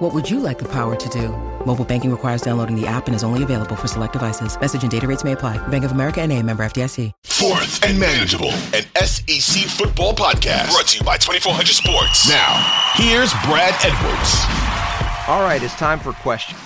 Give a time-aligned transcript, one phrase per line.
[0.00, 1.28] What would you like the power to do?
[1.66, 4.58] Mobile banking requires downloading the app and is only available for select devices.
[4.58, 5.58] Message and data rates may apply.
[5.68, 7.12] Bank of America and a member FDIC.
[7.24, 12.26] Fourth and Manageable, an SEC football podcast brought to you by 2400 Sports.
[12.30, 15.28] Now, here's Brad Edwards.
[15.28, 16.62] All right, it's time for questions.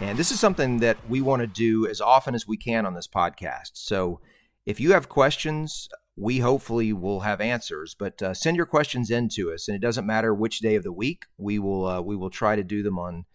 [0.00, 2.94] And this is something that we want to do as often as we can on
[2.94, 3.74] this podcast.
[3.74, 4.18] So
[4.64, 7.94] if you have questions, we hopefully will have answers.
[7.98, 10.82] But uh, send your questions in to us, and it doesn't matter which day of
[10.82, 11.24] the week.
[11.36, 13.26] We will uh, we will try to do them on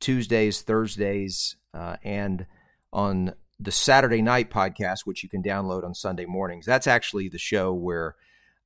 [0.00, 2.46] Tuesdays, Thursdays, uh, and
[2.92, 6.66] on the Saturday night podcast, which you can download on Sunday mornings.
[6.66, 8.16] That's actually the show where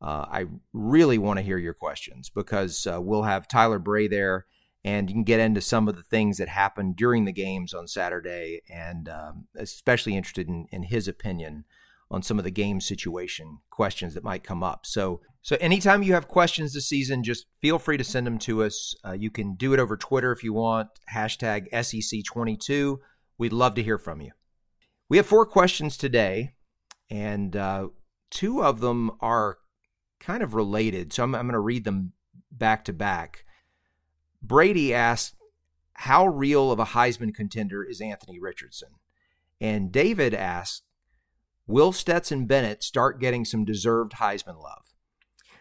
[0.00, 4.46] uh, I really want to hear your questions because uh, we'll have Tyler Bray there
[4.84, 7.88] and you can get into some of the things that happened during the games on
[7.88, 11.64] Saturday, and um, especially interested in, in his opinion
[12.10, 14.86] on some of the game situation questions that might come up.
[14.86, 18.64] So, so anytime you have questions this season, just feel free to send them to
[18.64, 18.94] us.
[19.04, 20.88] Uh, you can do it over Twitter if you want.
[21.12, 22.98] Hashtag SEC22.
[23.36, 24.32] We'd love to hear from you.
[25.08, 26.54] We have four questions today,
[27.10, 27.88] and uh,
[28.30, 29.58] two of them are
[30.20, 31.12] kind of related.
[31.12, 32.12] So I'm, I'm going to read them
[32.50, 33.44] back to back.
[34.42, 35.34] Brady asked,
[35.92, 38.90] How real of a Heisman contender is Anthony Richardson?
[39.60, 40.82] And David asked,
[41.68, 44.94] Will Stetson Bennett start getting some deserved Heisman love?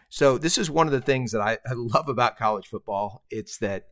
[0.08, 3.22] So, this is one of the things that I, love about college football.
[3.30, 3.88] It's that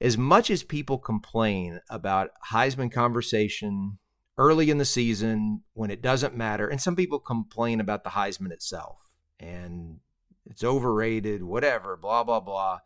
[0.00, 3.98] as much as people complain about Heisman conversation
[4.36, 8.50] early in the season when it doesn't matter, and some people complain about the Heisman
[8.50, 8.96] itself
[9.38, 9.98] and
[10.46, 12.78] it's overrated, whatever, blah, blah, blah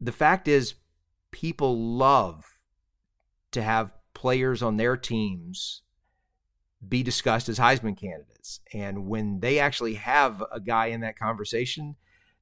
[0.00, 0.74] the fact is,
[1.30, 2.44] people love
[3.52, 5.82] to have players on their teams
[6.86, 8.60] be discussed as Heisman candidates.
[8.72, 11.96] And when they actually have a guy in that conversation,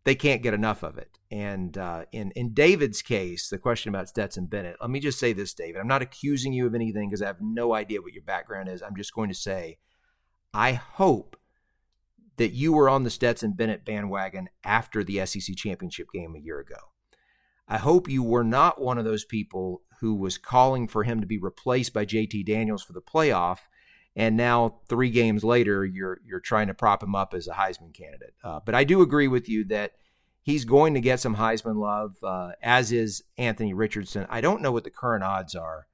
[0.04, 1.18] they can't get enough of it.
[1.30, 5.32] And uh, in in David's case, the question about Stetson Bennett, let me just say
[5.32, 5.80] this, David.
[5.80, 8.82] I'm not accusing you of anything because I have no idea what your background is.
[8.82, 9.78] I'm just going to say,
[10.54, 11.36] I hope
[12.36, 16.60] that you were on the Stetson Bennett bandwagon after the SEC championship game a year
[16.60, 16.76] ago.
[17.68, 21.26] I hope you were not one of those people who was calling for him to
[21.26, 23.58] be replaced by JT Daniels for the playoff.
[24.16, 27.92] And now, three games later, you're you're trying to prop him up as a Heisman
[27.92, 28.34] candidate.
[28.42, 29.92] Uh, but I do agree with you that
[30.42, 34.26] he's going to get some Heisman love, uh, as is Anthony Richardson.
[34.30, 35.86] I don't know what the current odds are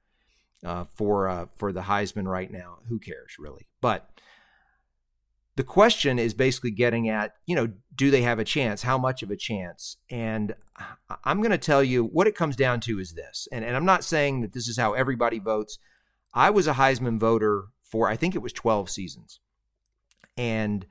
[0.65, 2.77] uh, for uh, for the Heisman right now.
[2.87, 3.67] Who cares, really?
[3.81, 4.09] But
[5.55, 8.81] the question is basically getting at, you know, do they have a chance?
[8.81, 9.97] How much of a chance?
[10.09, 10.55] And
[11.23, 13.47] I'm going to tell you what it comes down to is this.
[13.51, 15.77] And, and I'm not saying that this is how everybody votes.
[16.33, 19.39] I was a Heisman voter for, I think it was 12 seasons.
[20.35, 20.87] And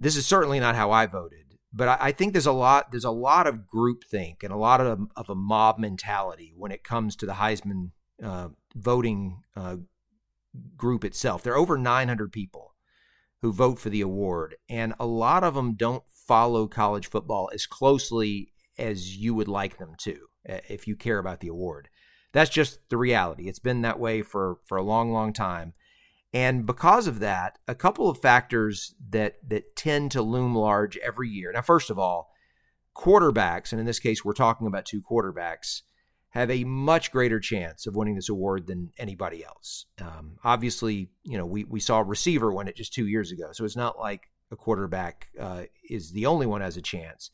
[0.00, 1.54] this is certainly not how I voted.
[1.72, 4.80] But I, I think there's a lot there's a lot of groupthink and a lot
[4.80, 9.76] of, of a mob mentality when it comes to the Heisman uh, voting uh,
[10.76, 11.44] group itself.
[11.44, 12.74] There are over 900 people
[13.40, 17.66] who vote for the award, and a lot of them don't follow college football as
[17.66, 21.88] closely as you would like them to if you care about the award.
[22.32, 23.48] That's just the reality.
[23.48, 25.74] It's been that way for for a long, long time.
[26.32, 31.28] And because of that, a couple of factors that that tend to loom large every
[31.28, 31.50] year.
[31.52, 32.30] Now, first of all,
[32.96, 35.82] quarterbacks, and in this case, we're talking about two quarterbacks,
[36.30, 39.86] have a much greater chance of winning this award than anybody else.
[40.00, 43.48] Um, obviously, you know, we, we saw a receiver win it just two years ago.
[43.52, 47.30] So it's not like a quarterback uh, is the only one has a chance,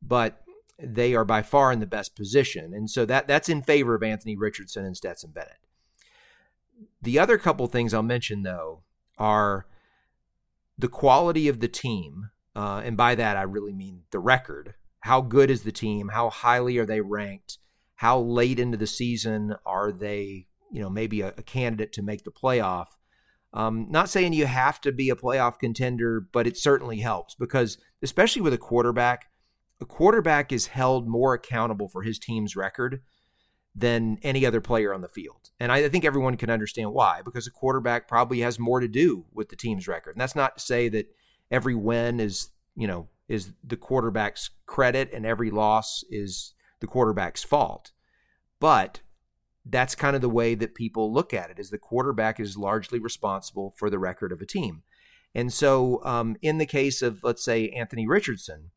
[0.00, 0.42] but
[0.78, 2.72] they are by far in the best position.
[2.72, 5.58] And so that that's in favor of Anthony Richardson and Stetson Bennett.
[7.00, 8.82] The other couple things I'll mention, though,
[9.18, 9.66] are
[10.76, 12.30] the quality of the team.
[12.54, 14.74] Uh, and by that, I really mean the record.
[15.00, 16.08] How good is the team?
[16.08, 17.58] How highly are they ranked?
[17.98, 22.22] how late into the season are they, you know, maybe a, a candidate to make
[22.22, 22.86] the playoff.
[23.52, 27.76] Um, not saying you have to be a playoff contender, but it certainly helps because,
[28.00, 29.32] especially with a quarterback,
[29.80, 33.02] a quarterback is held more accountable for his team's record
[33.74, 35.50] than any other player on the field.
[35.60, 39.26] And I think everyone can understand why, because a quarterback probably has more to do
[39.32, 40.12] with the team's record.
[40.12, 41.14] And that's not to say that
[41.50, 47.44] every win is, you know, is the quarterback's credit and every loss is the quarterback's
[47.44, 47.92] fault.
[48.58, 49.00] But
[49.64, 52.98] that's kind of the way that people look at it is the quarterback is largely
[52.98, 54.82] responsible for the record of a team.
[55.34, 58.70] And so um, in the case of let's say Anthony Richardson,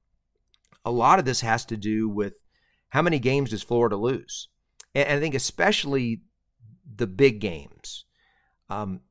[0.83, 2.33] a lot of this has to do with
[2.89, 4.49] how many games does Florida lose?
[4.93, 6.21] And, I think especially
[6.95, 8.05] the big games.
[8.69, 9.01] Um,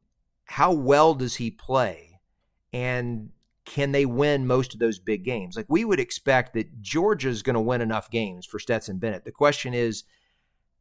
[0.45, 2.21] how well does he play?
[2.73, 3.31] And
[3.65, 5.57] can they win most of those big games?
[5.57, 9.25] Like we would expect that Georgia's going to win enough games for Stetson Bennett.
[9.25, 10.05] The question is,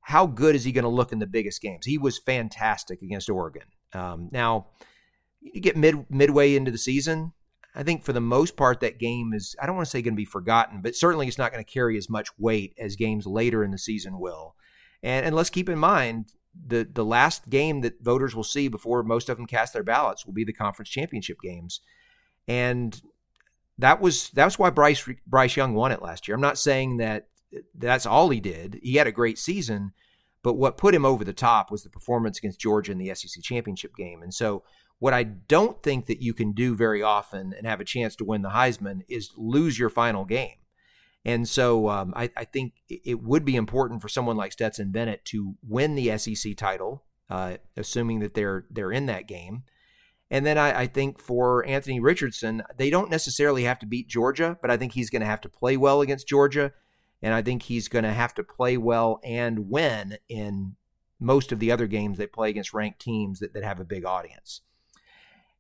[0.02, 1.86] how good is he going to look in the biggest games?
[1.86, 3.66] He was fantastic against Oregon.
[3.94, 4.68] Um, now,
[5.42, 7.34] you get mid midway into the season.
[7.76, 10.16] I think for the most part, that game is, I don't want to say going
[10.16, 13.28] to be forgotten, but certainly it's not going to carry as much weight as games
[13.28, 14.56] later in the season will.
[15.04, 16.32] And, and let's keep in mind
[16.68, 20.26] the, the last game that voters will see before most of them cast their ballots
[20.26, 21.82] will be the conference championship games.
[22.48, 23.00] And
[23.78, 26.36] that was that's why Bryce Bryce Young won it last year.
[26.36, 27.28] I'm not saying that
[27.74, 28.80] that's all he did.
[28.84, 29.94] He had a great season,
[30.44, 33.42] but what put him over the top was the performance against Georgia in the SEC
[33.44, 34.22] championship game.
[34.22, 34.64] And so
[35.00, 38.26] what I don't think that you can do very often and have a chance to
[38.26, 40.56] win the Heisman is lose your final game.
[41.26, 45.26] And so um, I, I, think it would be important for someone like Stetson Bennett
[45.26, 49.64] to win the SEC title, uh, assuming that they're they're in that game.
[50.32, 54.58] And then I, I, think for Anthony Richardson, they don't necessarily have to beat Georgia,
[54.62, 56.72] but I think he's going to have to play well against Georgia,
[57.22, 60.76] and I think he's going to have to play well and win in
[61.20, 64.06] most of the other games they play against ranked teams that, that have a big
[64.06, 64.62] audience.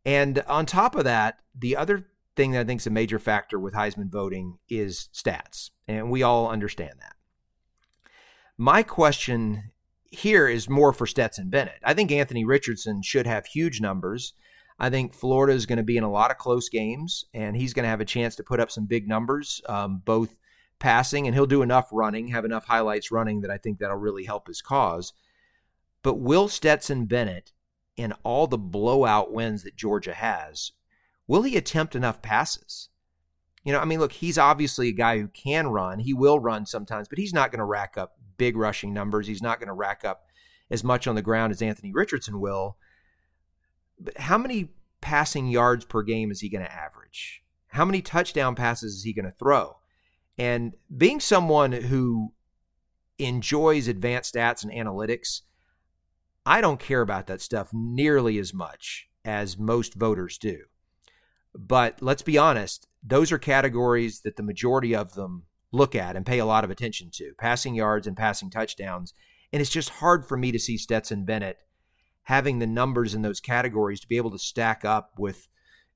[0.05, 2.07] And on top of that, the other
[2.39, 5.71] thing that I think is a major factor with Heisman voting is stats.
[5.89, 7.17] And we all understand that.
[8.57, 9.71] My question
[10.05, 11.81] here is more for Stetson Bennett.
[11.83, 14.33] I think Anthony Richardson should have huge numbers.
[14.79, 17.73] I think Florida is going to be in a lot of close games, and he's
[17.73, 20.37] going to have a chance to put up some big numbers, um, both
[20.79, 24.23] passing and he'll do enough running, have enough highlights running that I think that'll really
[24.23, 25.11] help his cause.
[26.03, 27.51] But will Stetson Bennett
[27.97, 30.71] in all the blowout wins that Georgia has,
[31.29, 32.89] will he attempt enough passes?
[33.63, 35.99] You know, I mean, look, he's obviously a guy who can run.
[35.99, 39.27] He will run sometimes, but he's not going to rack up big rushing numbers.
[39.27, 40.23] He's not going to rack up
[40.71, 42.77] as much on the ground as Anthony Richardson will.
[43.99, 44.71] But how many
[45.01, 47.43] passing yards per game is he going to average?
[47.67, 49.77] How many touchdown passes is he going to throw?
[50.37, 52.33] And being someone who
[53.19, 55.41] enjoys advanced stats and analytics,
[56.43, 60.61] I don't care about that stuff nearly as much as most voters do.
[61.55, 66.25] But let's be honest, those are categories that the majority of them look at and
[66.25, 69.13] pay a lot of attention to passing yards and passing touchdowns.
[69.51, 71.63] And it's just hard for me to see Stetson Bennett
[72.23, 75.47] having the numbers in those categories to be able to stack up with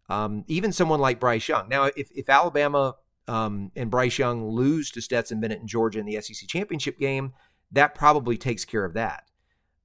[0.09, 1.69] um, even someone like Bryce Young.
[1.69, 2.95] Now, if, if Alabama
[3.27, 7.33] um, and Bryce Young lose to Stetson Bennett and Georgia in the SEC championship game,
[7.71, 9.23] that probably takes care of that.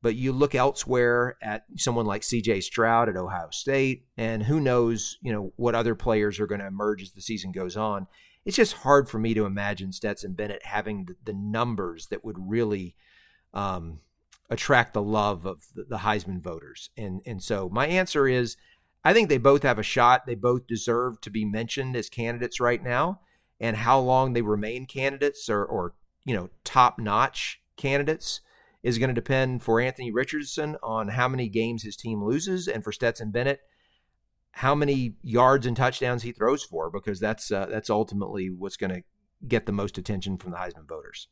[0.00, 2.60] But you look elsewhere at someone like C.J.
[2.60, 6.66] Stroud at Ohio State, and who knows, you know, what other players are going to
[6.66, 8.06] emerge as the season goes on.
[8.44, 12.36] It's just hard for me to imagine Stetson Bennett having the, the numbers that would
[12.38, 12.94] really
[13.52, 14.00] um,
[14.50, 16.90] attract the love of the, the Heisman voters.
[16.96, 18.56] And and so my answer is,
[19.04, 20.26] I think they both have a shot.
[20.26, 23.20] They both deserve to be mentioned as candidates right now,
[23.60, 25.94] and how long they remain candidates or or
[26.24, 28.40] you know top notch candidates
[28.82, 32.84] is going to depend for Anthony Richardson on how many games his team loses, and
[32.84, 33.60] for Stetson Bennett,
[34.52, 38.94] how many yards and touchdowns he throws for, because that's uh, that's ultimately what's going
[38.94, 39.02] to
[39.46, 41.28] get the most attention from the Heisman voters.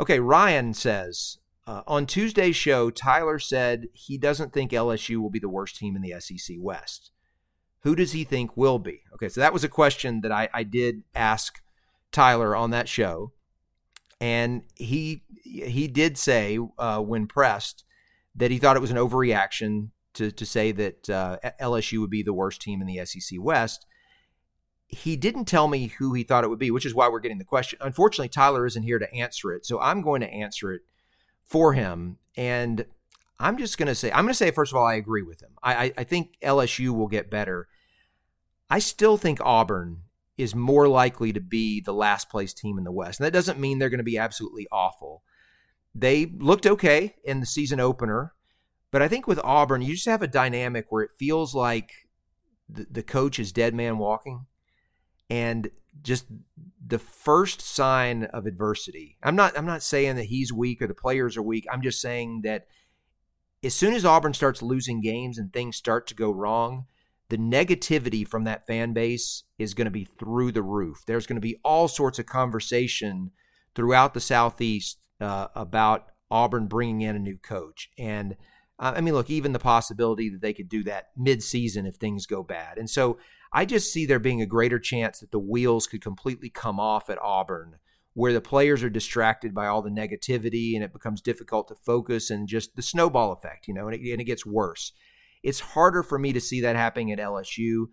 [0.00, 5.38] Okay, Ryan says uh, on Tuesday's show, Tyler said he doesn't think LSU will be
[5.38, 7.10] the worst team in the SEC West.
[7.82, 9.02] Who does he think will be?
[9.14, 11.60] Okay, so that was a question that I, I did ask
[12.10, 13.32] Tyler on that show
[14.20, 17.84] and he he did say uh, when pressed
[18.34, 22.22] that he thought it was an overreaction to to say that uh, LSU would be
[22.22, 23.86] the worst team in the SEC West.
[24.86, 27.38] He didn't tell me who he thought it would be, which is why we're getting
[27.38, 27.78] the question.
[27.82, 30.82] Unfortunately, Tyler isn't here to answer it, so I'm going to answer it
[31.44, 32.16] for him.
[32.36, 32.86] And
[33.38, 35.42] I'm just going to say, I'm going to say first of all, I agree with
[35.42, 35.50] him.
[35.62, 37.68] I, I, I think LSU will get better.
[38.70, 40.02] I still think Auburn
[40.38, 43.18] is more likely to be the last place team in the West.
[43.18, 45.22] And that doesn't mean they're going to be absolutely awful.
[45.94, 48.32] They looked okay in the season opener,
[48.92, 51.90] but I think with Auburn, you just have a dynamic where it feels like
[52.68, 54.46] the, the coach is dead man walking.
[55.28, 55.70] And
[56.02, 56.26] just
[56.86, 59.18] the first sign of adversity.
[59.22, 61.66] I'm not I'm not saying that he's weak or the players are weak.
[61.70, 62.66] I'm just saying that
[63.62, 66.86] as soon as Auburn starts losing games and things start to go wrong,
[67.30, 71.02] the negativity from that fan base is going to be through the roof.
[71.06, 73.32] There's going to be all sorts of conversation
[73.74, 77.90] throughout the Southeast uh, about Auburn bringing in a new coach.
[77.98, 78.36] And
[78.78, 82.26] uh, I mean, look, even the possibility that they could do that mid-season if things
[82.26, 82.78] go bad.
[82.78, 83.18] And so
[83.52, 87.10] I just see there being a greater chance that the wheels could completely come off
[87.10, 87.76] at Auburn,
[88.14, 92.30] where the players are distracted by all the negativity and it becomes difficult to focus
[92.30, 94.92] and just the snowball effect, you know, and it, and it gets worse.
[95.42, 97.86] It's harder for me to see that happening at LSU.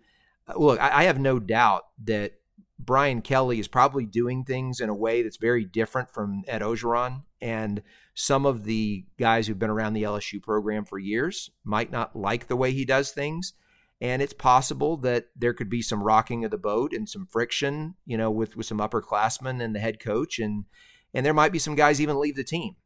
[0.48, 2.34] Uh, look, I, I have no doubt that
[2.78, 7.22] Brian Kelly is probably doing things in a way that's very different from Ed Orgeron
[7.40, 7.82] And
[8.14, 12.48] some of the guys who've been around the LSU program for years might not like
[12.48, 13.54] the way he does things.
[14.00, 17.94] And it's possible that there could be some rocking of the boat and some friction,
[18.04, 20.38] you know, with, with some upperclassmen and the head coach.
[20.38, 20.64] And,
[21.14, 22.76] and there might be some guys even leave the team.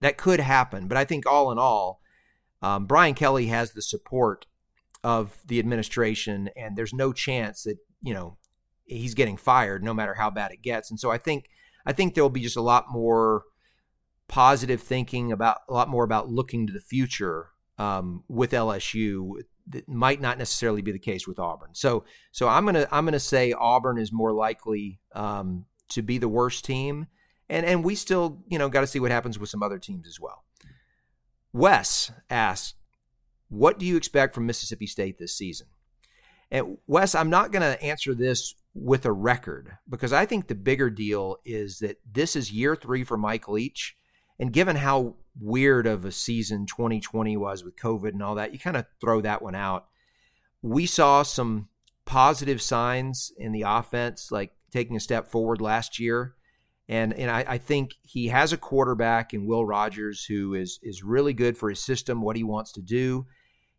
[0.00, 0.88] That could happen.
[0.88, 2.00] But I think all in all,
[2.62, 4.46] um, Brian Kelly has the support
[5.04, 8.36] of the administration, and there's no chance that, you know,
[8.84, 10.90] he's getting fired no matter how bad it gets.
[10.90, 11.48] And so I think
[11.86, 13.44] I think there'll be just a lot more
[14.26, 17.48] positive thinking about a lot more about looking to the future
[17.78, 21.70] um, with LSU that might not necessarily be the case with Auburn.
[21.74, 26.28] So so I'm gonna I'm gonna say Auburn is more likely um, to be the
[26.28, 27.06] worst team,
[27.48, 30.06] and and we still you know got to see what happens with some other teams
[30.06, 30.44] as well.
[31.58, 32.74] Wes asks,
[33.48, 35.66] "What do you expect from Mississippi State this season?"
[36.50, 40.54] And Wes, I'm not going to answer this with a record because I think the
[40.54, 43.96] bigger deal is that this is year three for Mike Leach.
[44.38, 48.58] And given how weird of a season 2020 was with COVID and all that, you
[48.58, 49.88] kind of throw that one out.
[50.62, 51.68] We saw some
[52.04, 56.34] positive signs in the offense, like taking a step forward last year.
[56.88, 61.02] And and I, I think he has a quarterback in Will Rogers who is is
[61.02, 63.26] really good for his system, what he wants to do.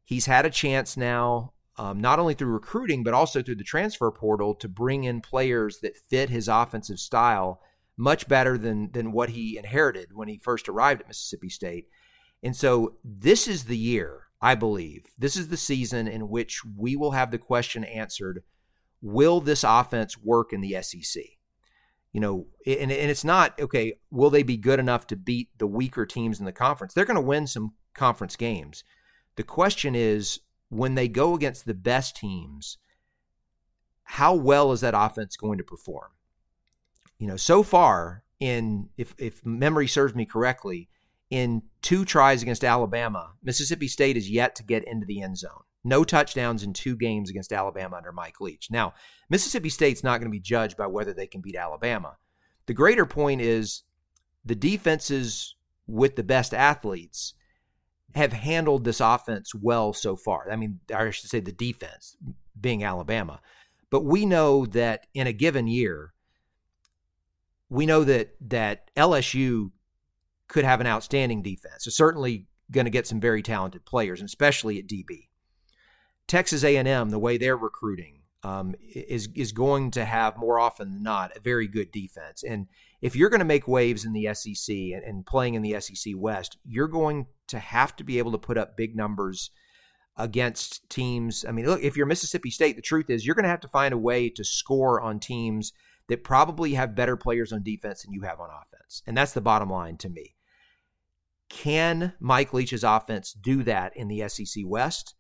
[0.04, 4.12] He's had a chance now um, not only through recruiting, but also through the transfer
[4.12, 7.62] portal to bring in players that fit his offensive style
[7.96, 11.88] much better than, than what he inherited when he first arrived at Mississippi State.
[12.44, 16.98] And so this is the year, I believe, this is the season in which we
[16.98, 18.44] will have the question answered
[19.02, 21.24] will this offense work in the SEC?
[22.12, 25.68] You know, and, and it's not, okay, will they be good enough to beat the
[25.68, 26.94] weaker teams in the conference?
[26.94, 28.84] They're going to win some conference games.
[29.36, 30.40] The question is,
[30.70, 32.78] when they go against the best teams,
[34.04, 36.10] how well is that offense going to perform?
[37.20, 40.90] You know, so far in if if memory serves me correctly,
[41.30, 45.64] in two tries against Alabama, Mississippi State is yet to get into the end zone.
[45.84, 48.70] No touchdowns in two games against Alabama under Mike Leach.
[48.70, 48.94] Now,
[49.30, 52.18] Mississippi State's not going to be judged by whether they can beat Alabama.
[52.66, 53.84] The greater point is
[54.44, 55.56] the defenses
[55.88, 57.34] with the best athletes
[58.16, 60.52] have handled this offense well so far.
[60.52, 62.18] I mean, I should say the defense
[62.60, 63.40] being Alabama.
[63.90, 66.14] But we know that in a given year,
[67.70, 69.72] we know that that LSU
[70.48, 71.86] could have an outstanding defense.
[71.86, 75.29] So certainly going to get some very talented players, especially at DB.
[76.30, 81.04] Texas A&M, the way they're recruiting, um, is is going to have more often than
[81.04, 82.44] not a very good defense.
[82.44, 82.68] And
[83.02, 86.14] if you're going to make waves in the SEC and, and playing in the SEC
[86.16, 89.52] West, you're going to have to be able to put up big numbers
[90.16, 91.46] against teams.
[91.46, 93.68] I mean, look, if you're Mississippi State, the truth is you're going to have to
[93.70, 95.74] find a way to score on teams
[96.10, 99.02] that probably have better players on defense than you have on offense.
[99.08, 100.36] And that's the bottom line to me.
[101.50, 105.16] Can Mike Leach's offense do that in the SEC West?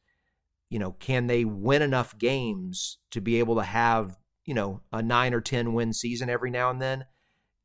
[0.69, 5.01] You know, can they win enough games to be able to have, you know, a
[5.01, 7.05] 9 or 10 win season every now and then?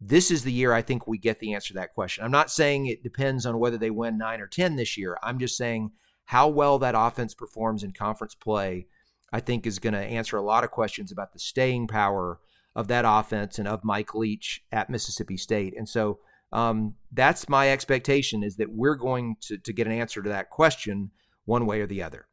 [0.00, 2.24] This is the year I think we get the answer to that question.
[2.24, 5.18] I'm not saying it depends on whether they win 9 or 10 this year.
[5.22, 5.92] I'm just saying
[6.26, 8.86] how well that offense performs in conference play,
[9.32, 12.40] I think is going to answer a lot of questions about the staying power
[12.74, 15.74] of that offense and of Mike Leach at Mississippi State.
[15.76, 16.18] And so
[16.52, 20.50] um, that's my expectation is that we're going to, to get an answer to that
[20.50, 21.10] question
[21.44, 22.26] one way or the other.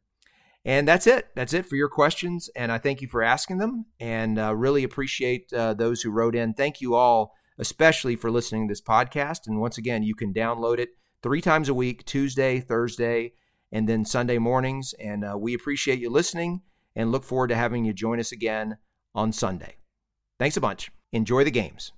[0.64, 1.28] And that's it.
[1.34, 2.48] That's it for your questions.
[2.54, 6.36] And I thank you for asking them and uh, really appreciate uh, those who wrote
[6.36, 6.54] in.
[6.54, 9.46] Thank you all especially for listening to this podcast.
[9.46, 10.90] And once again, you can download it
[11.22, 13.32] three times a week Tuesday, Thursday,
[13.70, 14.94] and then Sunday mornings.
[14.98, 16.62] And uh, we appreciate you listening
[16.94, 18.78] and look forward to having you join us again
[19.14, 19.76] on Sunday.
[20.38, 20.90] Thanks a bunch.
[21.12, 21.92] Enjoy the games.